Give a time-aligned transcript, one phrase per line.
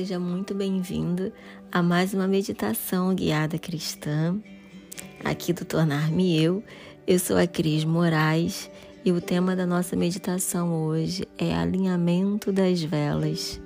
[0.00, 1.30] seja muito bem-vindo
[1.70, 4.40] a mais uma meditação guiada cristã,
[5.22, 6.64] aqui do Tornar-me Eu.
[7.06, 8.70] Eu sou a Cris Moraes
[9.04, 13.60] e o tema da nossa meditação hoje é alinhamento das velas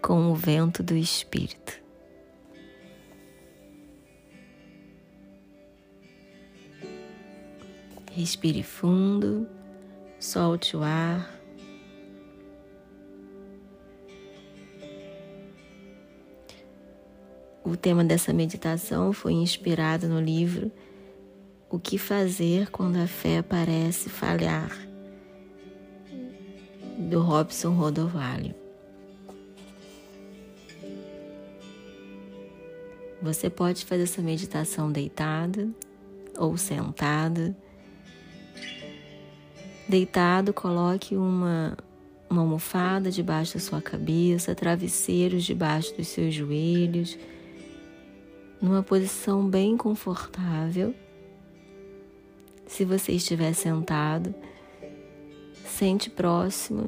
[0.00, 1.78] com o vento do Espírito.
[8.12, 9.46] Respire fundo,
[10.18, 11.39] solte o ar.
[17.70, 20.72] O tema dessa meditação foi inspirado no livro
[21.70, 24.76] O que fazer quando a fé parece falhar,
[26.98, 28.56] do Robson Rodovalho.
[33.22, 35.72] Você pode fazer essa meditação deitado
[36.36, 37.54] ou sentado.
[39.88, 41.78] Deitado, coloque uma,
[42.28, 47.16] uma almofada debaixo da sua cabeça, travesseiros debaixo dos seus joelhos
[48.60, 50.94] numa posição bem confortável.
[52.66, 54.34] Se você estiver sentado,
[55.64, 56.86] sente próximo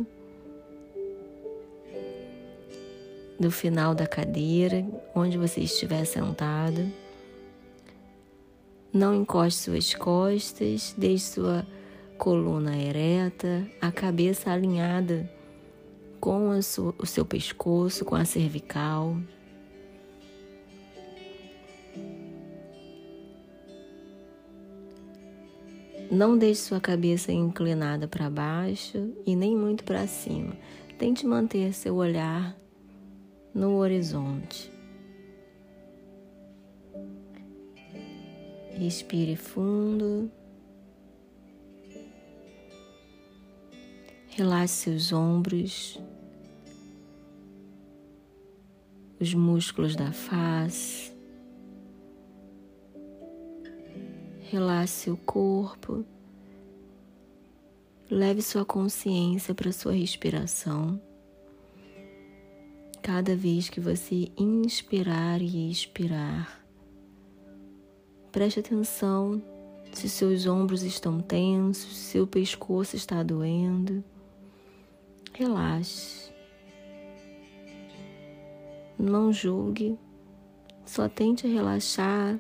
[3.40, 6.88] do final da cadeira, onde você estiver sentado.
[8.92, 11.66] Não encoste suas costas, deixe sua
[12.18, 15.28] coluna ereta, a cabeça alinhada
[16.20, 19.16] com o seu pescoço, com a cervical.
[26.12, 30.54] Não deixe sua cabeça inclinada para baixo e nem muito para cima.
[30.98, 32.54] Tente manter seu olhar
[33.54, 34.70] no horizonte.
[38.72, 40.30] Respire fundo.
[44.28, 45.98] Relaxe seus ombros,
[49.18, 51.11] os músculos da face.
[54.52, 56.04] Relaxe o corpo.
[58.10, 61.00] Leve sua consciência para sua respiração.
[63.02, 66.62] Cada vez que você inspirar e expirar,
[68.30, 69.42] preste atenção
[69.90, 74.04] se seus ombros estão tensos, se seu pescoço está doendo.
[75.32, 76.30] Relaxe.
[78.98, 79.98] Não julgue,
[80.84, 82.38] só tente relaxar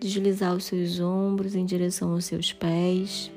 [0.00, 3.30] deslizar os seus ombros em direção aos seus pés.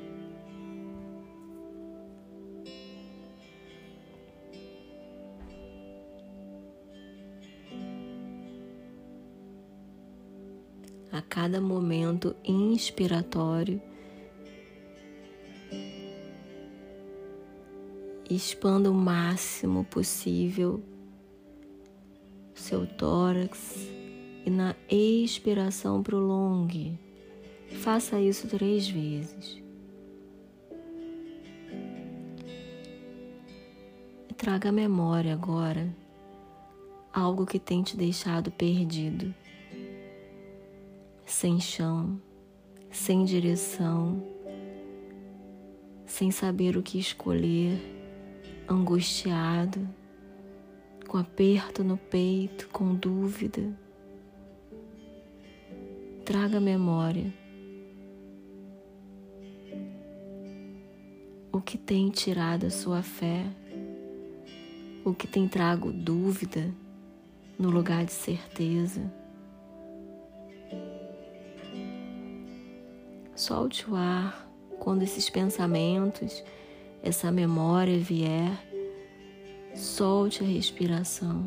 [11.10, 13.80] A cada momento inspiratório,
[18.30, 20.82] expanda o máximo possível
[22.54, 23.97] seu tórax
[24.48, 26.98] e na expiração prolongue.
[27.82, 29.62] Faça isso três vezes.
[34.38, 35.94] Traga à memória agora
[37.12, 39.34] algo que tem te deixado perdido,
[41.26, 42.18] sem chão,
[42.90, 44.22] sem direção,
[46.06, 47.78] sem saber o que escolher,
[48.66, 49.86] angustiado,
[51.06, 53.76] com aperto no peito, com dúvida
[56.28, 57.32] traga memória
[61.50, 63.46] o que tem tirado a sua fé,
[65.06, 66.70] o que tem trago dúvida
[67.58, 69.10] no lugar de certeza.
[73.34, 74.46] Solte o ar
[74.78, 76.44] quando esses pensamentos,
[77.02, 78.52] essa memória vier,
[79.74, 81.46] solte a respiração.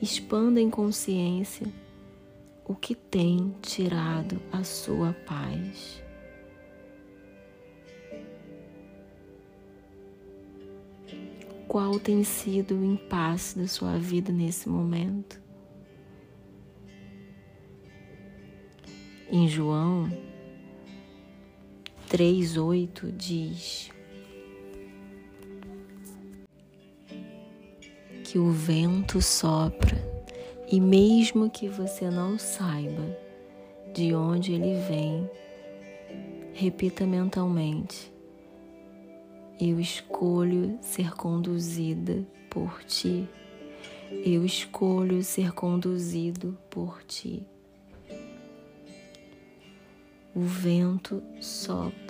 [0.00, 1.66] Expanda em consciência
[2.64, 6.02] o que tem tirado a sua paz.
[11.66, 15.40] Qual tem sido o impasse da sua vida nesse momento?
[19.30, 20.10] Em João
[22.08, 23.90] 3,8 diz:
[28.30, 29.96] que o vento sopra
[30.70, 33.16] e mesmo que você não saiba
[33.94, 35.30] de onde ele vem,
[36.52, 38.12] repita mentalmente:
[39.58, 43.26] Eu escolho ser conduzida por ti.
[44.10, 47.46] Eu escolho ser conduzido por ti.
[50.34, 52.07] o vento sopra.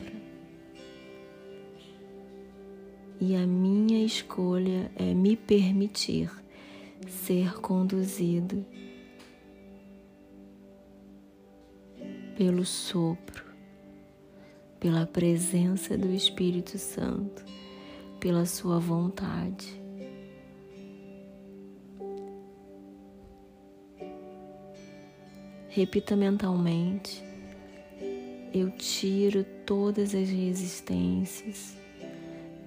[3.20, 6.30] E a minha escolha é me permitir
[7.08, 8.64] ser conduzido
[12.36, 13.44] pelo sopro,
[14.78, 17.44] pela presença do Espírito Santo,
[18.20, 19.66] pela Sua vontade.
[25.68, 27.20] Repita mentalmente:
[28.54, 31.76] eu tiro todas as resistências,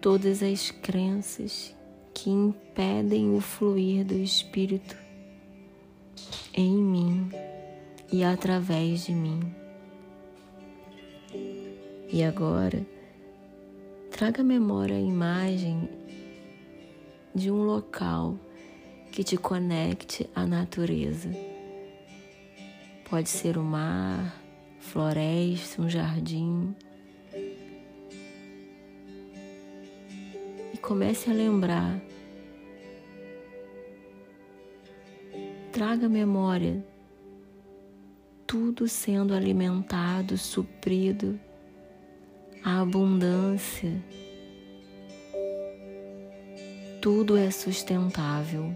[0.01, 1.75] todas as crenças
[2.11, 4.97] que impedem o fluir do Espírito
[6.53, 7.29] em mim
[8.11, 9.53] e através de mim.
[12.11, 12.85] E agora,
[14.09, 15.87] traga à memória a imagem
[17.33, 18.37] de um local
[19.11, 21.29] que te conecte à natureza.
[23.07, 24.35] Pode ser o mar,
[24.79, 26.75] floresta, um jardim.
[30.81, 32.01] Comece a lembrar.
[35.71, 36.83] Traga memória
[38.51, 41.39] tudo sendo alimentado, suprido,
[42.61, 44.03] a abundância.
[47.01, 48.75] Tudo é sustentável.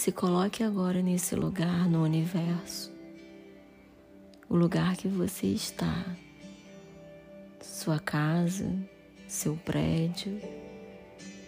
[0.00, 2.90] Se coloque agora nesse lugar no universo,
[4.48, 6.16] o lugar que você está.
[7.60, 8.74] Sua casa,
[9.28, 10.40] seu prédio,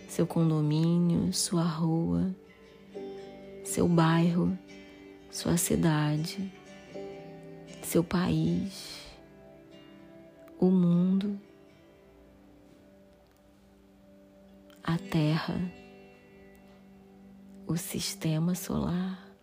[0.07, 2.31] seu condomínio, sua rua,
[3.65, 4.59] seu bairro,
[5.31, 6.53] sua cidade,
[7.83, 9.01] seu país,
[10.61, 11.41] o mundo,
[14.85, 15.59] a Terra,
[17.73, 19.35] o sistema solar,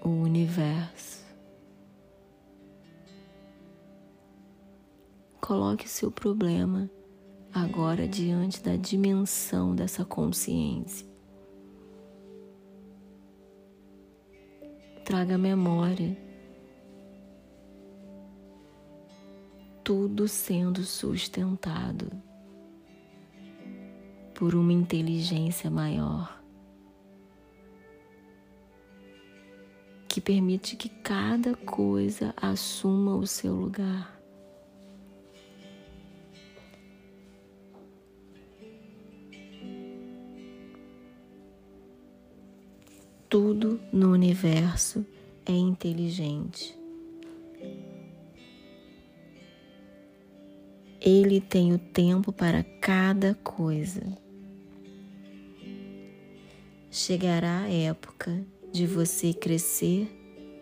[0.00, 1.26] o universo.
[5.40, 6.88] Coloque o seu problema
[7.52, 11.04] agora diante da dimensão dessa consciência.
[15.04, 16.16] Traga memória
[19.82, 22.27] tudo sendo sustentado
[24.38, 26.40] por uma inteligência maior
[30.06, 34.16] que permite que cada coisa assuma o seu lugar.
[43.28, 45.04] Tudo no universo
[45.44, 46.78] é inteligente.
[51.00, 54.27] Ele tem o tempo para cada coisa.
[57.08, 60.14] Chegará a época de você crescer,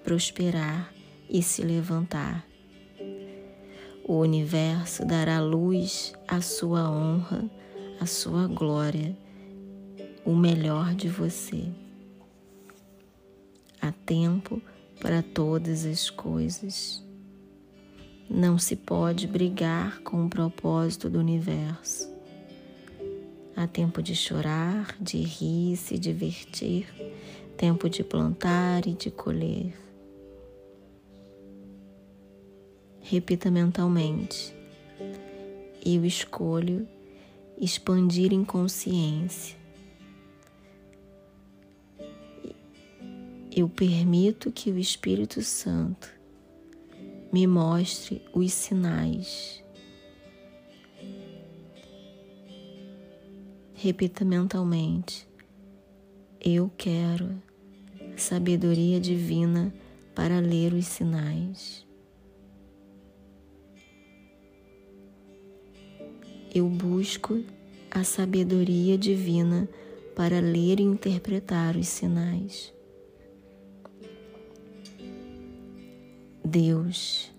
[0.05, 0.95] prosperar
[1.29, 2.47] e se levantar.
[4.05, 7.50] O universo dará luz à sua honra,
[7.99, 9.19] à sua glória,
[10.25, 11.65] o melhor de você.
[13.83, 14.62] Há tempo
[15.00, 17.05] para todas as coisas.
[18.31, 22.15] Não se pode brigar com o propósito do universo.
[23.57, 26.87] Há tempo de chorar, de rir, se divertir,
[27.57, 29.73] tempo de plantar e de colher.
[33.01, 34.55] Repita mentalmente.
[35.85, 36.87] Eu escolho
[37.59, 39.57] expandir em consciência
[43.57, 46.13] eu permito que o Espírito Santo
[47.33, 49.65] me mostre os sinais.
[53.78, 55.28] Repita mentalmente:
[56.40, 57.42] Eu quero
[58.16, 59.71] sabedoria divina
[60.14, 61.87] para ler os sinais.
[66.54, 67.45] Eu busco
[67.90, 69.68] a sabedoria divina
[70.14, 72.73] para ler e interpretar os sinais.
[76.42, 77.30] Deus,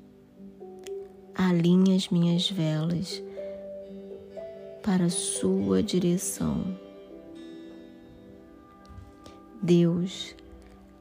[1.33, 3.25] alinha as minhas velas
[4.87, 6.79] para sua direção.
[9.61, 10.33] Deus,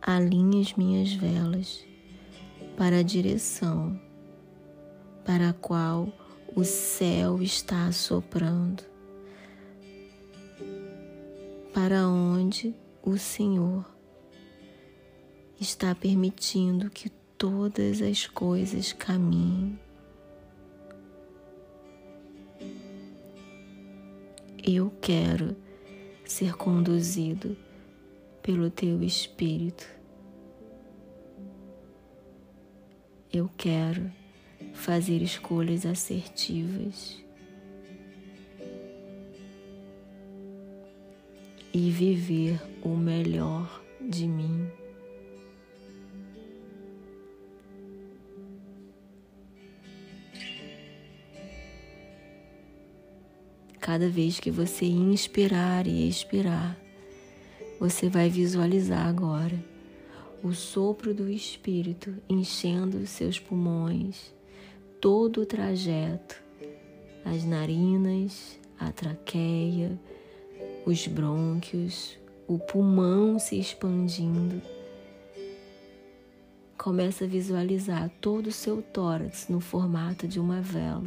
[0.03, 1.87] alinha as minhas velas
[2.77, 3.97] para a direção
[5.25, 6.13] para a qual
[6.57, 8.83] o céu está soprando,
[11.73, 12.75] para onde
[13.05, 13.89] o Senhor
[15.61, 19.86] está permitindo que todas as coisas caminhem.
[24.69, 25.57] Eu quero
[26.25, 27.57] ser conduzido
[28.43, 29.89] pelo teu Espírito.
[33.33, 34.11] Eu quero
[34.73, 37.23] fazer escolhas assertivas
[41.73, 44.69] e viver o melhor de mim.
[53.87, 56.77] Cada vez que você inspirar e expirar,
[57.79, 59.57] você vai visualizar agora
[60.43, 64.35] o sopro do Espírito enchendo os seus pulmões,
[65.01, 66.35] todo o trajeto,
[67.25, 69.97] as narinas, a traqueia,
[70.85, 74.61] os brônquios, o pulmão se expandindo.
[76.77, 81.07] Começa a visualizar todo o seu tórax no formato de uma vela,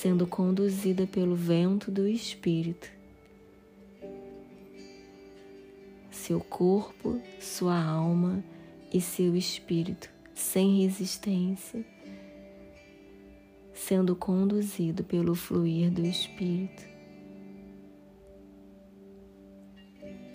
[0.00, 2.88] sendo conduzida pelo vento do Espírito.
[6.08, 8.44] Seu corpo, sua alma
[8.94, 11.84] e seu espírito, sem resistência,
[13.74, 16.84] sendo conduzido pelo fluir do Espírito.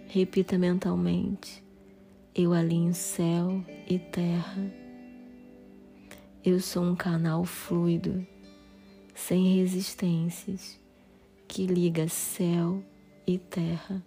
[0.10, 1.63] Repita mentalmente:
[2.36, 4.70] Eu alinho céu e terra.
[6.43, 8.27] Eu sou um canal fluido,
[9.13, 10.79] sem resistências,
[11.48, 12.84] que liga céu
[13.25, 14.03] e terra.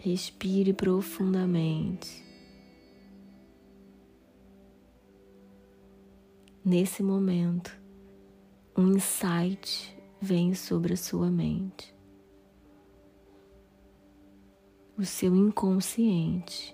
[0.00, 2.22] Respire profundamente.
[6.64, 7.78] Nesse momento,
[8.76, 11.94] um insight vem sobre a sua mente.
[14.96, 16.73] O seu inconsciente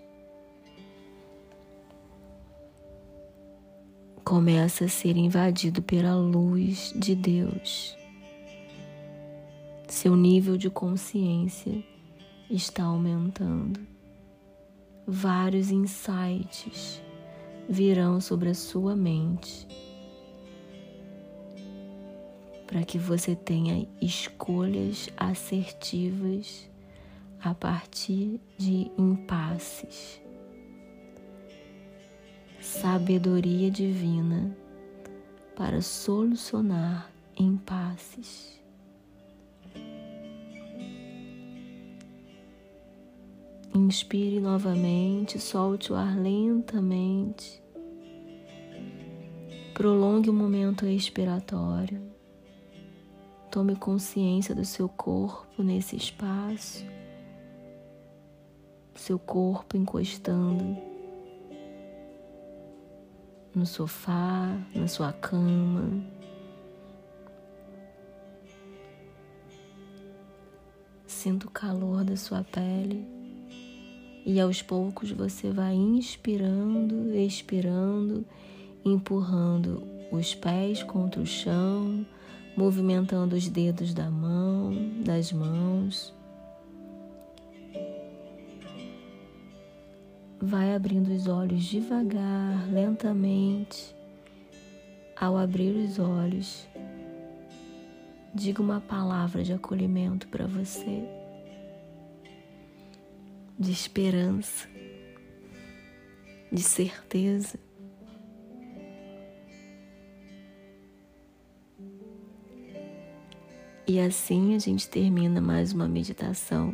[4.30, 7.98] começa a ser invadido pela luz de Deus.
[9.88, 11.82] Seu nível de consciência
[12.48, 13.80] está aumentando.
[15.04, 17.02] Vários insights
[17.68, 19.66] virão sobre a sua mente
[22.68, 26.70] para que você tenha escolhas assertivas
[27.42, 30.19] a partir de impasses.
[32.60, 34.54] Sabedoria divina
[35.56, 38.60] para solucionar impasses.
[43.74, 47.62] Inspire novamente, solte o ar lentamente.
[49.72, 52.02] Prolongue o momento expiratório.
[53.50, 56.84] Tome consciência do seu corpo nesse espaço,
[58.94, 60.89] seu corpo encostando
[63.54, 66.02] no sofá, na sua cama.
[71.06, 73.06] Sinta o calor da sua pele
[74.24, 78.24] e aos poucos você vai inspirando, expirando,
[78.84, 82.06] empurrando os pés contra o chão
[82.56, 84.72] movimentando os dedos da mão,
[85.04, 86.12] das mãos.
[90.42, 93.94] Vai abrindo os olhos devagar, lentamente.
[95.14, 96.66] Ao abrir os olhos,
[98.34, 101.04] diga uma palavra de acolhimento para você,
[103.58, 104.66] de esperança,
[106.50, 107.58] de certeza.
[113.86, 116.72] E assim a gente termina mais uma meditação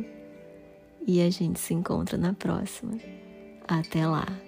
[1.05, 2.97] e a gente se encontra na próxima.
[3.67, 4.46] Até lá!